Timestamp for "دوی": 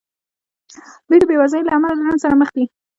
1.07-1.17